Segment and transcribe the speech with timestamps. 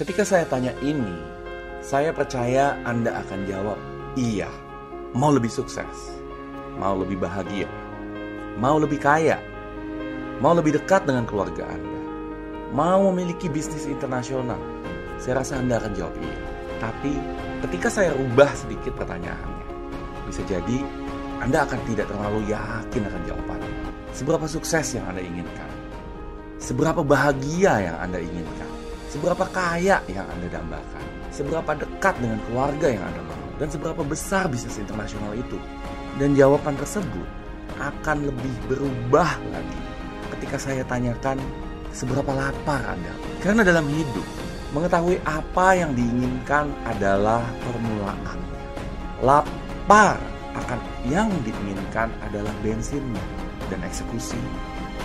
[0.00, 1.12] Ketika saya tanya ini,
[1.84, 3.76] saya percaya Anda akan jawab,
[4.16, 4.48] iya.
[5.12, 6.16] Mau lebih sukses,
[6.80, 7.68] mau lebih bahagia,
[8.56, 9.36] mau lebih kaya,
[10.40, 12.00] mau lebih dekat dengan keluarga Anda,
[12.72, 14.56] mau memiliki bisnis internasional.
[15.20, 16.38] Saya rasa Anda akan jawab iya.
[16.80, 17.12] Tapi
[17.68, 19.68] ketika saya rubah sedikit pertanyaannya,
[20.24, 20.80] bisa jadi
[21.44, 23.72] Anda akan tidak terlalu yakin akan jawabannya.
[24.16, 25.68] Seberapa sukses yang Anda inginkan?
[26.56, 28.69] Seberapa bahagia yang Anda inginkan?
[29.10, 31.02] Seberapa kaya yang Anda dambakan?
[31.34, 33.42] Seberapa dekat dengan keluarga yang Anda mau?
[33.58, 35.58] Dan seberapa besar bisnis internasional itu?
[36.14, 37.26] Dan jawaban tersebut
[37.82, 39.80] akan lebih berubah lagi
[40.38, 41.42] ketika saya tanyakan
[41.90, 43.10] seberapa lapar Anda.
[43.42, 44.22] Karena dalam hidup,
[44.78, 48.38] mengetahui apa yang diinginkan adalah permulaan.
[49.26, 50.22] Lapar
[50.54, 50.78] akan
[51.10, 53.22] yang diinginkan adalah bensinnya
[53.74, 54.38] dan eksekusi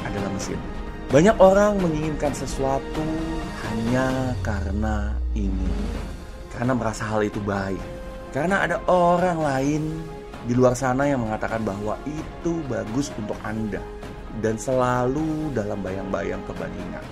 [0.06, 0.62] adalah mesin.
[1.10, 3.06] Banyak orang menginginkan sesuatu
[3.76, 5.92] hanya karena ingin,
[6.56, 7.84] karena merasa hal itu baik,
[8.32, 9.84] karena ada orang lain
[10.48, 13.84] di luar sana yang mengatakan bahwa itu bagus untuk Anda
[14.40, 17.04] dan selalu dalam bayang-bayang kebandingan.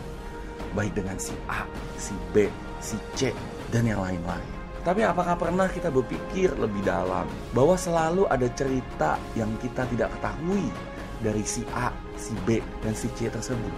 [0.72, 1.68] Baik dengan si A,
[2.00, 2.48] si B,
[2.80, 3.36] si C,
[3.68, 4.52] dan yang lain-lain.
[4.88, 10.72] Tapi apakah pernah kita berpikir lebih dalam bahwa selalu ada cerita yang kita tidak ketahui
[11.20, 13.76] dari si A, si B, dan si C tersebut?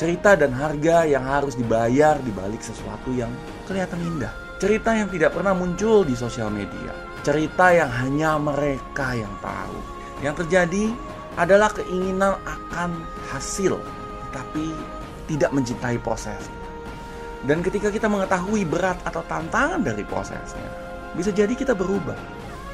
[0.00, 3.28] Cerita dan harga yang harus dibayar di balik sesuatu yang
[3.68, 4.32] kelihatan indah.
[4.56, 6.96] Cerita yang tidak pernah muncul di sosial media.
[7.20, 9.76] Cerita yang hanya mereka yang tahu.
[10.24, 10.84] Yang terjadi
[11.36, 13.76] adalah keinginan akan hasil,
[14.32, 14.72] tetapi
[15.28, 16.56] tidak mencintai prosesnya.
[17.44, 20.64] Dan ketika kita mengetahui berat atau tantangan dari prosesnya,
[21.12, 22.16] bisa jadi kita berubah.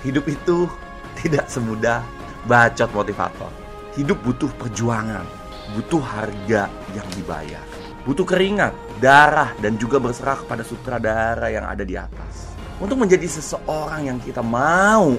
[0.06, 0.70] Hidup itu
[1.19, 2.06] tidak semudah
[2.47, 3.50] bacot motivator.
[3.98, 5.27] Hidup butuh perjuangan,
[5.75, 7.64] butuh harga yang dibayar.
[8.06, 8.70] Butuh keringat,
[9.03, 12.55] darah, dan juga berserah kepada sutradara yang ada di atas.
[12.78, 15.17] Untuk menjadi seseorang yang kita mau,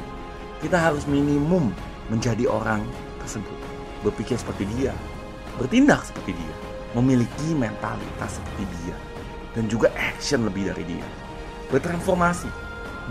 [0.64, 1.74] kita harus minimum
[2.08, 2.86] menjadi orang
[3.20, 3.58] tersebut.
[4.08, 4.96] Berpikir seperti dia,
[5.60, 6.56] bertindak seperti dia,
[6.96, 8.96] memiliki mentalitas seperti dia,
[9.58, 11.08] dan juga action lebih dari dia.
[11.68, 12.48] Bertransformasi,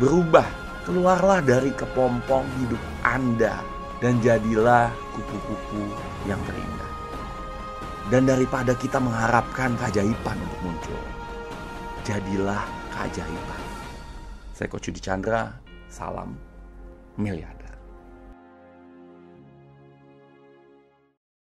[0.00, 0.46] berubah,
[0.88, 3.60] keluarlah dari kepompong hidup Anda,
[4.00, 5.84] dan jadilah kupu-kupu
[6.24, 6.85] yang terindah.
[8.06, 11.02] Dan daripada kita mengharapkan keajaiban untuk muncul,
[12.06, 12.62] jadilah
[12.94, 13.62] keajaiban.
[14.54, 15.50] Saya Coach Yudi Chandra,
[15.90, 16.38] salam
[17.18, 17.65] miliar.